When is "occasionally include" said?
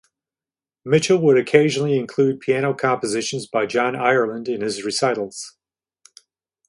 1.37-2.39